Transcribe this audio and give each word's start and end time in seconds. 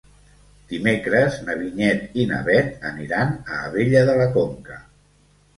Dimecres 0.71 1.37
na 1.49 1.57
Vinyet 1.59 2.17
i 2.23 2.27
na 2.31 2.39
Bet 2.49 2.87
aniran 2.93 3.37
a 3.37 3.61
Abella 3.69 4.03
de 4.11 4.17
la 4.23 4.29
Conca. 4.39 4.81